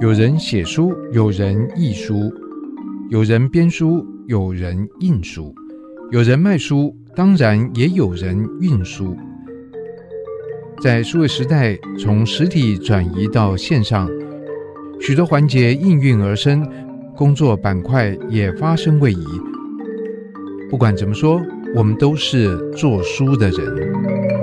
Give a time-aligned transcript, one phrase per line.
[0.00, 2.32] 有人写书，有人译书，
[3.10, 5.54] 有人编书，有人印书，
[6.10, 9.14] 有人卖书，当然也有人运输。
[10.82, 14.08] 在数位时代，从实体转移到线上，
[14.98, 16.66] 许多环节应运而生，
[17.14, 19.24] 工作板块也发生位移。
[20.70, 21.42] 不管怎么说，
[21.74, 24.39] 我们都是做书的人。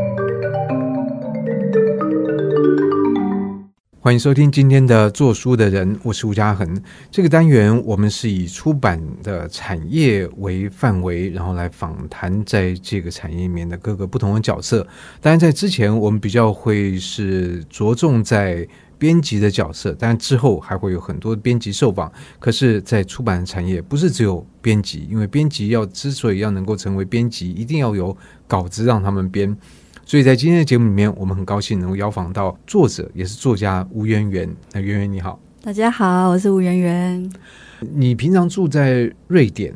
[4.07, 6.81] 欢迎收听今天的做书的人，我是吴家恒。
[7.11, 14.88] 这个单元我们是以出版的产业为范围，然后来访谈在这个产业里面的各个不同的角色。
[15.20, 18.66] 当然，在之前我们比较会是着重在
[18.97, 22.09] 编辑的角色，但之后还会有很多编辑受访。
[22.39, 28.16] 可是，在出版的产业，不是只有编辑，因为编辑要之所以要能够成为编辑，一定要有
[28.47, 29.58] 稿子让他们编。
[30.07, 34.49] 所以在今天的节目里面，我们很高兴能够邀访到作者，也是作家吴媛媛。
[34.72, 37.30] 那媛媛你好，大家好，我是吴媛媛。
[37.94, 39.75] 你平常住在瑞典，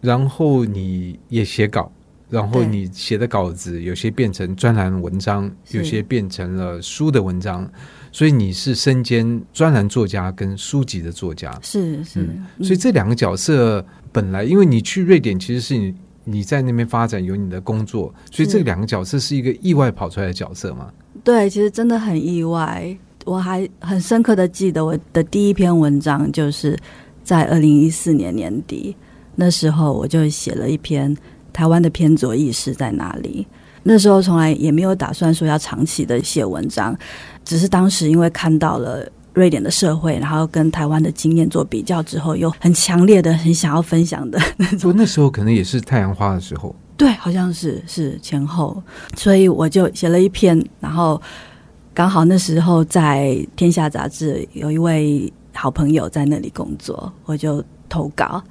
[0.00, 1.90] 然后你也写稿，
[2.30, 7.68] 然后你写的稿子有些变成专栏文章，有些变成了书的文章，
[8.12, 11.58] 所以你是身兼专栏作家跟书籍的作家。
[11.60, 15.92] 是是、嗯，所以这两个角色本来，因为你去瑞典其实是你。
[16.24, 20.90] 你在那边发展有你的工作，所以这两个角色是一个意外跑出来的角色吗？
[21.24, 22.96] 对，其实真的很意外。
[23.24, 26.78] 我还很深刻的记得我的第一篇文章，就是
[27.22, 28.96] 在二零一四年年底，
[29.36, 31.16] 那时候我就写了一篇
[31.52, 33.46] 台湾的偏左意识在哪里。
[33.82, 36.96] 那时候从来也没有打算说要长期的写文章，
[37.44, 39.08] 只是当时因为看到了。
[39.34, 44.92] 瑞典的社会，然后跟台湾的经验做比较之后，有很强烈的、很想要分享的那种。
[44.96, 48.82] 那时候可能也是太阳花的时候，对，好像是是前后，
[49.16, 51.20] 所以我就写了一篇，然后
[51.94, 58.42] 刚好那时候在《天下》杂志有一位好朋友在那里工作，我就投稿，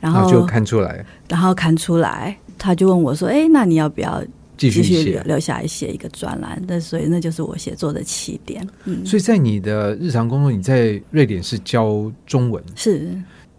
[0.00, 4.22] 然后，然后就看出来，然后看出来，他就问我说：“哎，那你要不要？”
[4.70, 8.66] 继续写，留下来写一个专栏，那所以那就是我写作的起点。
[8.84, 13.10] 嗯，所以在你的日常工作，你在瑞典是教中文，是，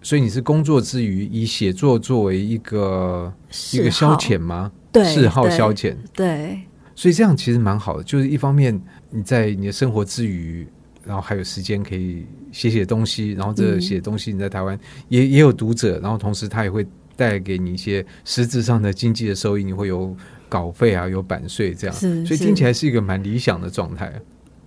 [0.02, 3.34] 所以你是工作之余以写作作为一个
[3.72, 4.72] 一个消遣吗？
[4.92, 5.96] 对，嗜好消遣。
[6.14, 6.62] 对，
[6.96, 10.68] 所以这样其实蛮好的，就是一方面你在你的生活之余，
[11.04, 20.16] 然后还有时间可以写写东西，然后这写东西你在台湾也也有读者，然后同时他也会带给你一些实质上的经济的收益，你会有。
[20.54, 24.14] 稿费啊，有版税这样，是，所以听起来是一个蛮理想的状态。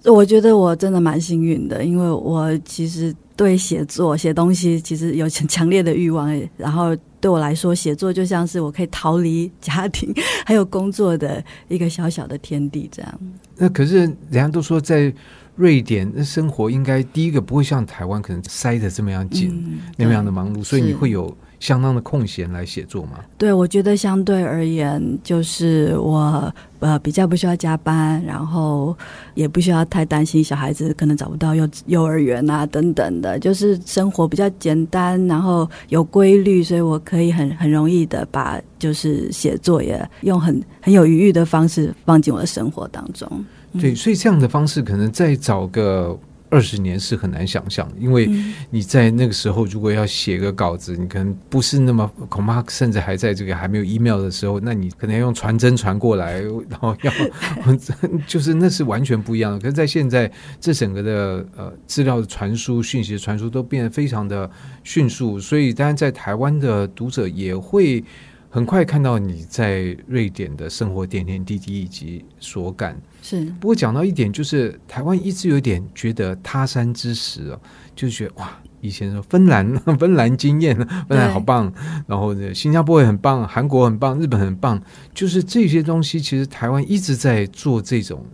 [0.04, 6.28] 我觉得我真的蛮幸运的，因为我其实对写作、写东西其实有很强烈的欲望。
[6.56, 10.12] 然后对我来说，写作就像是我可以逃离家庭
[10.44, 12.88] 还有工作的一个小小的天地。
[12.90, 13.20] 这样。
[13.56, 15.12] 那可是人家都说，在
[15.54, 21.32] 瑞典那生活应该第一个不会像台湾可能塞得这么样紧，嗯、那么样的忙碌，所以你会有。
[21.58, 23.18] 相当的空闲来写作吗？
[23.38, 28.96] 对，我觉得相对而言，就是我呃比较不需要加班，然后
[29.34, 43.26] 也不需要太担心小孩子可能找不到幼幼儿园啊等等的，就是生活比较简单，然后有规律，所以我可以很很容易的把就是写作也用很很有余裕的方式放进我的生活当中。
[43.80, 46.18] 对，所以这样的方式可能再找个。
[46.48, 48.28] 二十年是很难想象，因为
[48.70, 57.12] 你在那个时候如果要写个稿子，你可能不是那么恐怕，甚至还在这个还没有 email 的时候，那你可能要用传真传过来，然后要
[58.26, 59.58] 就是那是完全不一样的。
[59.58, 60.30] 可是，在现在
[60.60, 64.50] 这整个的呃资料的传输、讯息的传输都变得非常的
[64.84, 68.02] 迅速，所以当然在台湾的读者也会
[68.56, 72.98] 很快看到你在瑞典的生活点点滴滴以及所感。
[73.20, 77.60] 是，不过讲到一点，就是台湾一直有点觉得他山之石哦，
[77.94, 80.74] 就觉得哇，以前说芬兰， 芬兰经验，
[81.06, 81.70] 芬兰好棒，
[82.06, 84.80] 然后呢，新加坡也很棒，韩国很棒，日本很棒，
[85.12, 88.24] 就是这些东西，其实台湾一直在做这种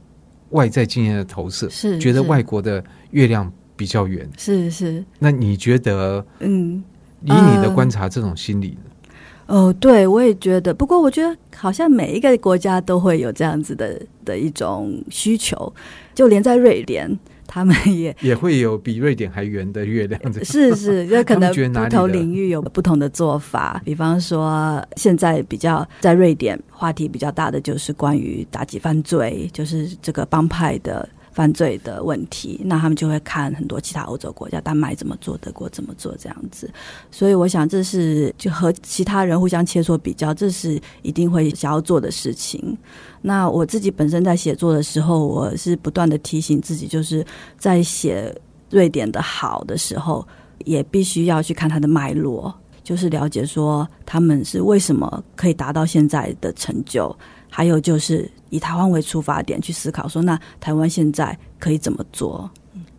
[0.51, 5.05] 外在经验的投射，是觉得外国的月亮比较圆，是是。
[5.19, 6.81] 那你觉得，嗯，
[7.25, 8.92] 以你的观察，这种心理呢？
[9.53, 10.73] 哦，对，我也觉得。
[10.73, 15.71] 不过，我觉得好像每一个国家都会有这样子的的一种需求，
[16.15, 20.19] 就连在瑞典，他们也也会有比瑞典还圆的月亮。
[20.43, 23.79] 是是，就可能不同领域有不同的做法。
[23.85, 36.71] 比方说，现在比较在瑞典话题比较大的就是关于打击犯罪，就是这个帮派的犯罪的问题，那他们就会看很多其他欧洲国家，丹麦怎么做，德国怎么做这样子。
[37.11, 42.77] 所以我想，这是就和其他人互相切磋比较，这是一定会想要做的事情。
[43.21, 47.25] 那我自己本身在写作的时候，我是不断的提醒自己，就是
[47.57, 48.35] 在写
[48.71, 50.27] 瑞典的好的时候，
[50.65, 52.53] 也必须要去看它的脉络，
[52.83, 57.17] 就是了解说他们是为什么可以达到现在的成就，
[57.55, 62.51] 还有就是以台湾为出发点去思考说，那台湾现在可以怎么做？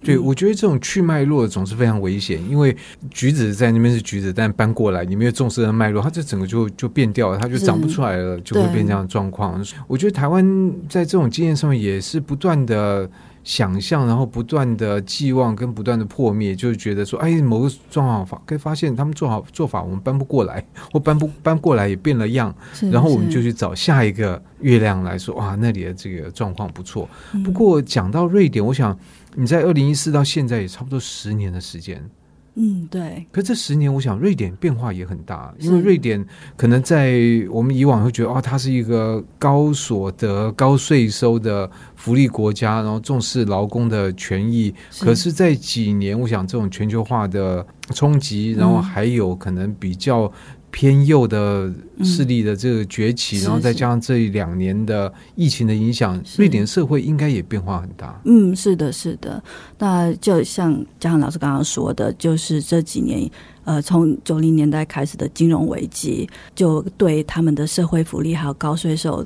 [0.03, 2.75] 对，我觉得这种去脉络总是非常危险，因为
[3.09, 9.65] 橘子在那边是橘子，但搬过来你没有重视的脉络，它这整个就就变掉了，它就长不出来了，就会变这样的状况。
[9.87, 10.45] 我觉得台湾
[10.87, 13.09] 在这种经验上面也是不断的
[13.43, 22.55] 想象，然后不断的寄望跟不断的破灭，就是觉得说，哎，某个状况发可以发现他们做好做法，我们搬不过来， 或搬不搬过来也变了样，
[22.91, 27.09] 然后我们就去找下一个月亮来说，哇，那里的这个状况不错。
[27.43, 28.97] 不过讲到瑞典，我想。
[29.35, 32.07] 你在二零一四到现在也差不多十年的时间，
[32.55, 33.25] 嗯，对。
[33.31, 36.23] 可这十年，我想瑞典变化也很大，因为瑞典
[36.55, 37.17] 可能在
[37.49, 44.73] 我们以往会觉得，哦，它是一个高所得、高税收的福利国家，然后重视劳工的权益。
[44.99, 50.31] 可是，在几年，我想这种全球化的冲击，然后还有可能比较。
[50.73, 51.71] 偏右的
[52.03, 58.19] 势力的这个崛起，嗯、然后再加上这两年的疫情的影响，瑞典社会应该也变化很大。
[58.25, 59.41] 嗯，是的，是的。
[59.77, 63.29] 那就像嘉恒老师刚刚说的，就是这几年，
[63.65, 69.23] 呃，从九零年代开始的金融危机，就对他们的社会福利还有高税收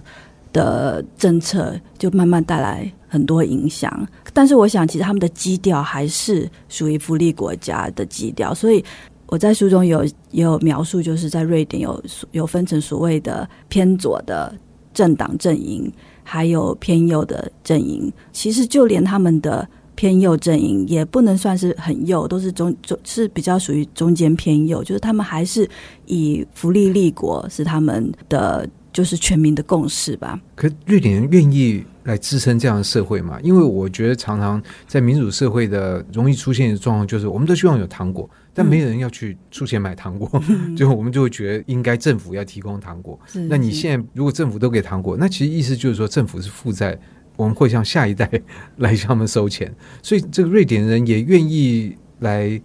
[0.51, 4.05] 的政策，就慢慢带来很多影响。
[4.33, 8.83] 但是，我想，其实他们的基调还是属于福利国家的基调，所以。
[9.27, 14.53] 我在书中有也有描述，就是在瑞典有有分成所谓的偏左的
[14.93, 15.91] 政党阵营，
[16.23, 18.11] 还有偏右的阵营。
[18.31, 25.69] 其实就连他们的偏右阵营也不能算是很右，都是中中是比较属于中间偏右，就是他们还是
[26.05, 30.39] 以福利立国是他们的就是全民的共识吧。
[30.55, 33.37] 可瑞典人愿意来支撑这样的社会吗？
[33.43, 38.29] 因为我觉得常常在民主社会的容易出现的状况，就是我们都希望有糖果。
[38.57, 40.27] 但没有人要去出钱买糖果，
[40.75, 43.19] 最后、嗯、 我们就会觉得应该政府要提供糖果。
[43.47, 46.97] 那你现在如果政府都给糖果，那其实意思就是说政府是负债，
[47.35, 48.27] 我们会向下一代
[48.77, 49.71] 来向他们收钱。
[50.01, 52.59] 所以这个瑞典人也愿意来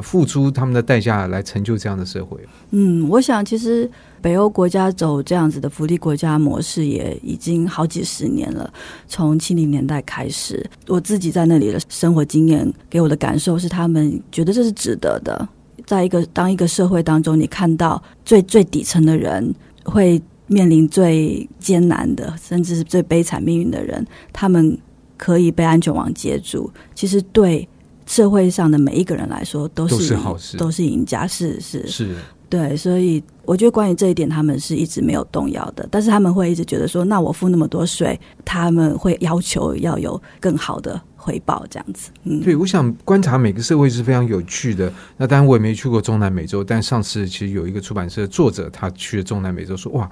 [0.00, 2.38] 付出他们的代价来成就这样的社会。
[2.70, 3.90] 嗯，我想其实。
[4.22, 8.72] 北欧国家走这样子的福利国家模式也已经好几十年了。
[9.08, 15.48] 从七零年代开始，我自己在那里的生活经验给我的感受是，他们觉得这是值得的。
[15.86, 19.52] 在一个当一个社会当中，你看到最最底层的人
[19.82, 24.78] 会面临最艰难的，甚至是最悲惨命运的人，他们
[25.16, 26.70] 可以被安全网接住。
[26.94, 27.68] 其实对
[28.12, 31.26] 社会上的每一个人来说，都是，都是好事，都是赢家。
[31.26, 32.14] 是是是。
[32.50, 35.88] 对，所以我觉得关于这一点，他们是一直没有动摇的。
[35.90, 42.10] 但是他们会一直觉得说，那我付那么多税，他们会要求要有更好的回报，这样子。
[42.24, 44.92] 嗯，对，我想观察每个社会是非常有趣的。
[45.16, 50.10] 那当然我也没去过中南美洲，但上次其实有一个出版社作者他去了中南美洲，说哇，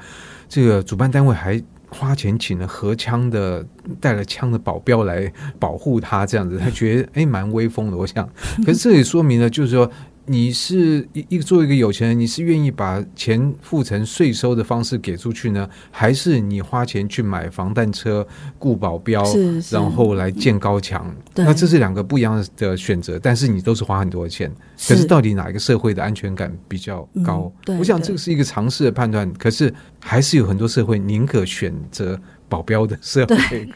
[0.48, 3.64] 这个主办单位还花钱请了荷枪的
[4.00, 7.96] 带了枪的保镖来保护他，这样子，他觉得哎蛮威风的。
[7.96, 8.28] 我想，
[8.64, 9.90] 可是这也说明了，就是说。
[10.30, 18.24] 你是一一个作为一个有钱人，你是愿意把钱付成税收的方式给出去呢，还是你花钱去买防弹车、
[18.56, 21.04] 雇保镖，是是然后来建高墙？
[21.34, 24.48] 嗯、那这是两个不一样的选择，但是你都是花很多钱。
[24.86, 27.52] 可是到底哪一个社会的安全感比较高？
[27.66, 29.28] 嗯、我想这个是一个尝试的判断。
[29.34, 32.16] 可是还是有很多社会宁可选择
[32.48, 33.68] 保镖的社会。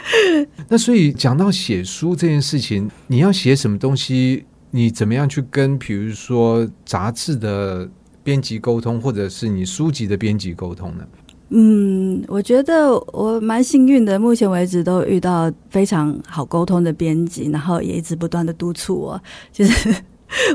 [0.68, 4.44] 那所以讲到写书这件事情，你要写什么东西？
[4.70, 7.88] 你怎么样去跟比如说杂志的
[8.22, 11.06] 编辑沟通，或者是你书籍的编辑沟通呢？
[11.50, 19.22] 嗯，我觉得我蛮幸运的，目前为止都遇到非常好沟通的编辑，然后也一直不断的督促我。
[19.52, 19.94] 就是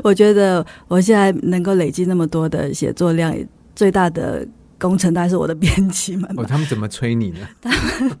[0.04, 3.34] 我觉得我现在能够累积那么多的写作量，
[3.74, 4.46] 最大的
[4.78, 6.30] 工程大概是我的编辑们。
[6.36, 7.38] 哦，他们怎么催你呢？
[7.62, 7.70] 他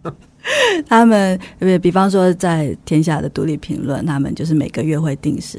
[0.02, 0.14] 们，
[1.80, 5.58] 比方说在天下的独立评论，他们就是每个月会定时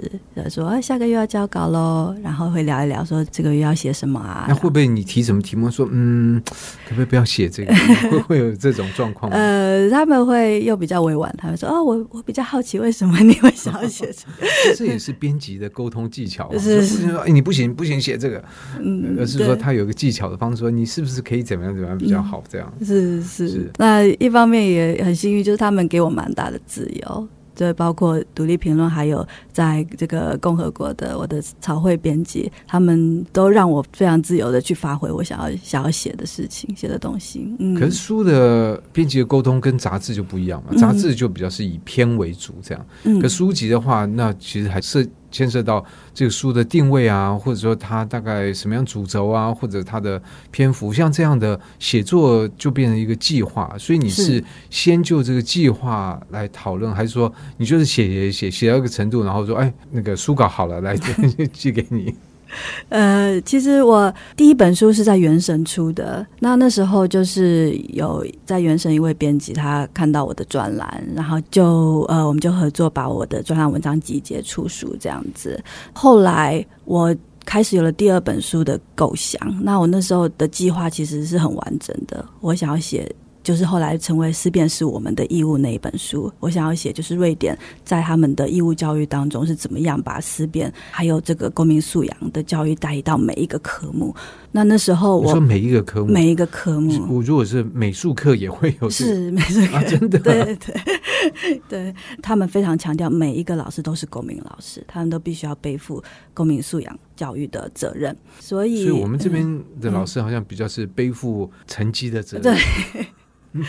[0.49, 4.45] 说，哎，下个月要交稿喽，然后会聊一聊，说这个月要写什么啊？
[4.47, 6.41] 那会不会你提什么题目，说嗯，
[6.87, 7.73] 可不可以不要写这个？
[8.09, 9.37] 会会有这种状况吗？
[9.39, 14.25] 呃，他们会又比较委婉，他们说，哦，我我比较好奇，为什么你会想要写这
[14.71, 14.75] 个？
[14.75, 18.43] 这也是编辑的沟通技巧， 是不是说，哎，你不行不行写这个，
[18.79, 22.43] 嗯，而是说他有个技巧的方式，说你是不是可以怎么样怎么样比较好？
[22.49, 23.71] 这样是是是。
[23.77, 24.92] 那一方面也。
[25.01, 27.27] 很幸运，就是他们给我蛮大的自由。
[27.55, 37.47] 对，包括独立评论，还有在这个共和国的我的草会编辑，他们都让我非常自由的去发挥我想要想要写的事情、写的东西。
[37.59, 42.85] 嗯，可是书的编辑的沟通跟杂志就不一样嘛，杂志就比较是以篇为主这样。
[43.03, 45.07] 嗯，可书籍的话，那其实还是。
[45.33, 50.21] 牵涉到这个书的定位啊，或者说它大概什么样主轴啊，或者它的
[50.51, 53.75] 篇幅，像这样的写作就变成一个计划。
[53.77, 60.95] 所以你是先就这个计划来讨论，还是说你就是写写写写到一个程度，然后说哎，那个书稿好了，来
[61.51, 62.13] 寄给你。
[62.89, 66.25] 呃，其实我第一本书是在原神出的。
[66.39, 75.61] 那那时候就是有在原神一位编辑，他看到我的专栏，然后就呃，我们就合作把我的专栏文章集结出书这样子。
[75.93, 79.39] 后来我开始有了第二本书的构想。
[79.61, 83.09] 那我那时候的计划其实是很完整的，我想要写。
[83.43, 94.15] 就是后来成为思辨是我们的义务那一本书，我想要写就是瑞典在他们的义务教育当中是怎么样把思辨还有这个公民素养的教育带到每一个科目。
[94.51, 106.01] 那那时候我说每一个科目，每一个科目，我如果是美术课也会有，是美术课，啊，真的， 对对对，对，他们非常强调每一个老师都是公民老师，他们都必须要背负
[106.35, 108.15] 公民素养教育的责任。
[108.39, 112.55] 所以，所以我们这边的老师好像比较是背负成绩的责任。
[112.55, 113.05] 对。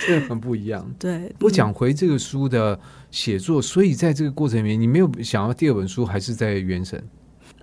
[0.06, 0.88] 这很不一样。
[0.98, 2.78] 对，我讲回这个书的
[3.10, 7.02] 写作，所以在这个过程里面，你没有想要第二本书，还是在原神？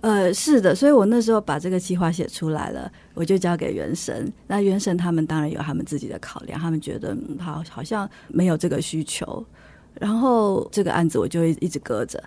[0.00, 4.32] 呃，是的，所以我那时候把这个计划写出来了，我就交给原神。
[4.48, 9.44] 那原神他们当然有他们自己的考量，他们觉得好好像没有这个需求，
[10.00, 12.22] 然后这个案子我就一直搁着。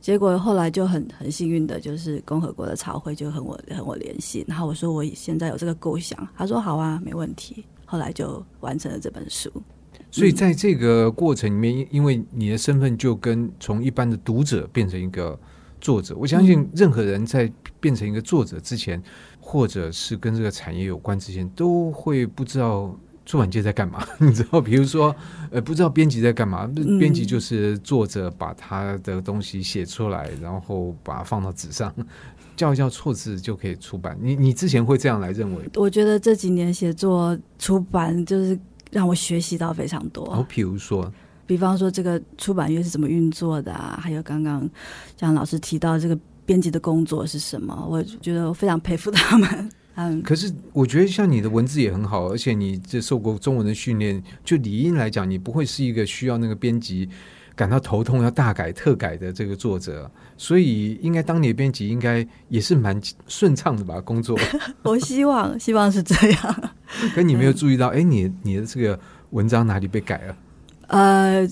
[0.00, 7.64] 结果后来就很很幸运的，就是共和国的朝会就和我和我联系，然后我说我现在有这个构想，他说好啊，没问题。
[7.90, 9.50] 后来就完成了这本书，
[10.12, 15.36] 所以在这个过程里面，因为你的身份就跟从一般的读者变成一个
[15.80, 19.02] 作者，我相信任何人在变成一个作者之前，
[19.40, 24.06] 或者是跟这个产业有关之前，都会不知道出版界在干嘛。
[24.22, 25.12] 你知道，比如说，
[25.50, 26.70] 呃，不知道编辑在干嘛，
[27.00, 31.92] 编辑就是作者把他的东西写出来，然后把它放到纸上。
[32.60, 35.64] 校一校错字就可以出版，你你之前会这样来认为？
[35.76, 38.58] 我觉得这几年写作出版就是
[38.90, 40.24] 让我学习到非常多。
[40.24, 41.10] 哦，比如说，
[41.46, 43.98] 比方说这个出版业是怎么运作的啊？
[44.02, 44.68] 还有刚刚
[45.16, 47.86] 像老师提到这个编辑的工作是什么？
[47.88, 49.70] 我觉得我非常佩服他们。
[49.96, 57.08] 嗯，可是我觉得像你的文字也很好，而且你这受过中文的训练，就理应来讲，你不会是一个需要那个编辑。
[57.60, 62.98] 感到头痛要大改特改的这个作者，所以应该当你的编辑应该也是蛮
[63.28, 64.00] 顺畅的吧？
[64.00, 64.34] 工作，
[64.82, 66.70] 我希望希望是这样。
[67.14, 68.98] 可你没有注意到，哎、嗯，你你的这个
[69.32, 70.36] 文章哪里被改了？
[70.86, 71.46] 呃，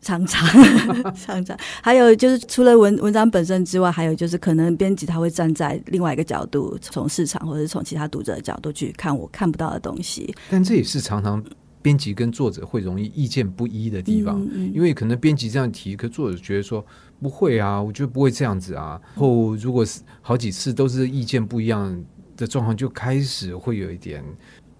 [0.00, 0.44] 常常
[1.14, 10.34] 常常，还有就是除了文文章本身之外，还有就是可能编辑他会站在另外一个角度，从市场或者是从其他读者的角度去看我看不到的东西。
[10.50, 11.40] 但这也是常常。
[11.84, 16.82] 编辑跟作者会容易意见不一的地方，嗯嗯、因为可能编辑这样提，可作者觉得说
[17.20, 18.98] 不会啊，我觉得不会这样子啊。
[19.14, 22.02] 然后如果是好几次都是意见不一样
[22.38, 24.24] 的状况，就开始会有一点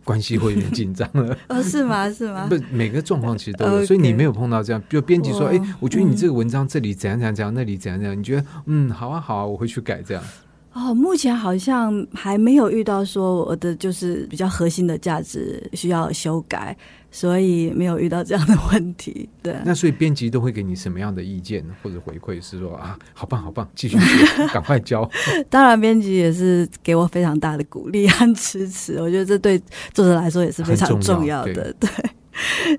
[0.03, 1.37] 关系会有点紧张了。
[1.51, 2.11] 哦，是吗？
[2.11, 2.47] 是吗？
[2.49, 4.83] 不，每个状况其实都有，所以你没有碰到这样。
[4.89, 10.25] 比如编辑说：“哎，我觉得你这个文章这里怎样怎样怎样，那里怎样怎样，你觉得嗯，好啊好啊，我会去改这样。”
[10.75, 16.76] 哦，目前好像还没有遇到说我的就是比较核心的价值需要修改，
[17.12, 19.28] 所以没有遇到这样的问题。
[19.40, 22.43] 对，那所以编辑都会给你什么样的意见或者回馈？
[22.45, 25.09] 是说啊，好棒好棒，继续写， 赶快交。
[25.49, 29.00] 当然，编辑也是给我非常大的鼓励和支持。
[29.00, 29.57] 我觉得这对
[29.93, 31.73] 作者来说也是非常重要的。
[31.75, 32.11] 对， 对，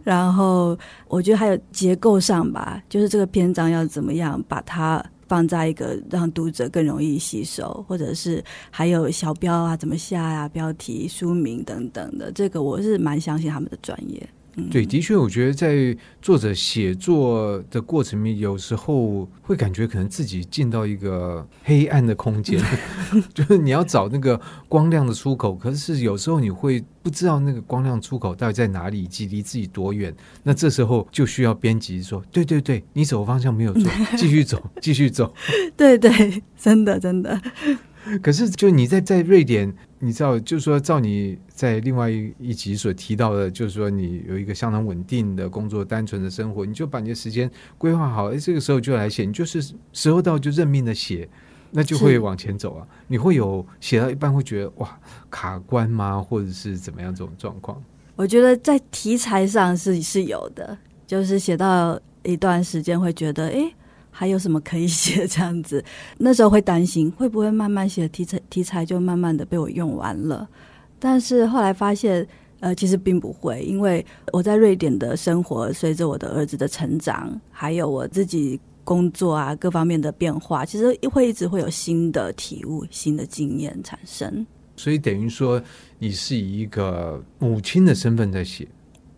[0.03, 5.01] 然后我觉得还有结构上吧，就是这个篇章要怎么样把它。
[5.27, 14.29] 放在一个让读者更容易吸收，或者是还有小标啊，怎么下呀、啊，标题、书名等等的，这个我是蛮相信他们的专业。
[14.71, 22.62] 对，的确，我觉得在作者写作的过程里，有时候会感觉可能自己进到一个黑暗的空间，
[23.33, 30.15] 就是你要找那个光亮的出口，可是有时候你会不知道那个光亮出口到底在哪里，以及离自己多远。
[30.43, 35.33] 那这时候就需要编辑说：“对对对，你走的方向没有错，继续走，继续走。
[35.75, 37.41] ”对对，真的真的。
[38.21, 51.27] 可是，就你在在瑞典，你知道，就是说，照你在另外一集所提到的，就是说，你有一个相当稳定的工作，单纯的生活，你就把你的时间规划好，哎，这个时候就来写，你就是时候到就认命的写，
[51.71, 52.88] 那就会往前走啊。
[53.07, 56.21] 你会有写到一半会觉得哇卡关吗？
[56.21, 57.81] 或者是怎么样这种状况？
[58.15, 60.77] 我觉得在题材上是是有的。
[61.07, 63.71] 就是写到一段时间会觉得，哎，
[64.17, 65.84] 还有什么可以写 这样子？
[66.17, 70.48] 那时候会担心会不会慢慢写题材，题材就慢慢的被我用完了。
[70.98, 72.25] 但是后来发现，
[72.62, 84.48] 呃，其实并不会，因为我在瑞典的生活，随着我的儿子的成长，还有我自己工作啊各方面的变化，其实会一直会有新的体悟、新的经验产生。
[84.77, 85.62] 所以等于说，
[86.00, 88.65] 你是以一个母亲的身份在写。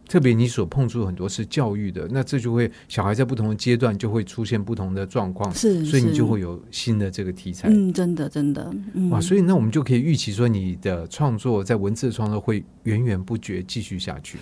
[0.08, 7.68] 特别你所碰触很多是教育的，那这就会小孩在不同的阶段就会出现不同的状况，是，所以你就会有新的这个题材。
[7.70, 14.38] 嗯，真的真的，嗯、哇，所以那我们就可以预期说，你的创作在文字的创作会源源不绝继续下去。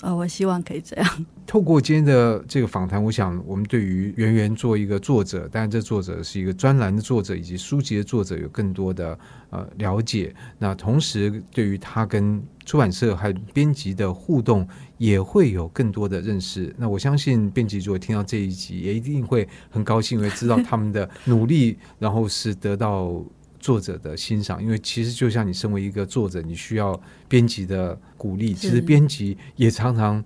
[0.00, 1.26] 啊、我希望可以这样。
[1.46, 9.18] 透过今天的这个访谈，我想我们对于圆圆做一个作者，当然这作者是一个专栏的作者，以及书籍的作者有更多的
[9.50, 10.34] 呃了解。
[10.58, 14.66] 那同时，对于他跟出版社还有编辑的互动，
[14.98, 16.74] 也会有更多的认识。
[16.76, 23.22] 那我相信编辑如果听到这一集，也一定会很高兴，因为知道他们的努力，然后是得到。
[23.64, 30.22] 作者的欣赏，因为其实就像你身为一个作者，你需要编辑的鼓励，其实编辑也常常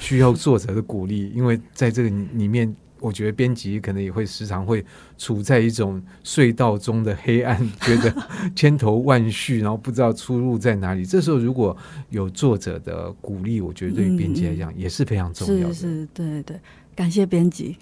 [0.00, 4.84] 需要作者的鼓励，因为在这个里面，我觉得编辑可能也会时常会
[5.16, 8.12] 处在一种隧道中的黑暗，觉得
[8.56, 11.06] 千头万绪，然后不知道出路在哪里。
[11.06, 11.76] 这时候如果
[12.08, 15.72] 有作者的鼓励，我觉得对于编辑来讲也是非常重要的。
[15.74, 16.58] 是是，对对。
[17.00, 17.78] 感谢编辑，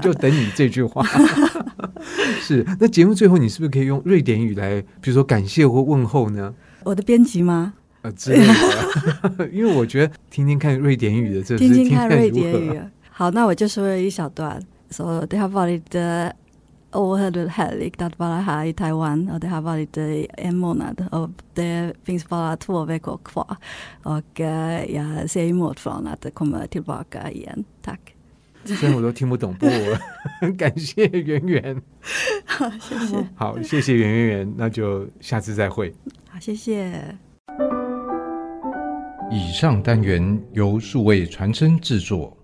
[0.00, 1.04] 就等你这句话。
[2.38, 6.54] 是，那节目最后你是不是可以用瑞典语来，比如说感谢或问候呢？
[6.84, 7.74] 我的编辑吗？
[8.02, 9.48] 呃，之类的。
[9.50, 12.80] 因为我觉得听听看瑞典语的，这是听听看瑞典语。
[13.10, 14.62] 好，那我就说了一小段。
[14.92, 16.32] 说，det har varit
[16.92, 19.98] oerhört härligt att vara här i Taiwan och det har varit
[20.38, 23.56] en månad och det finns bara två veckor kvar
[24.04, 24.40] och
[24.88, 27.64] jag ser emot från att komma tillbaka igen.
[27.82, 28.15] Tack.
[28.74, 29.98] 虽然我都听不懂，不过我
[30.40, 31.82] 很 感谢圆圆。
[32.44, 33.28] 好，谢谢。
[33.34, 35.94] 好，谢谢圆圆圆，那就下次再会。
[36.28, 37.16] 好，谢谢。
[39.30, 42.36] 以上单元由数位传真制作。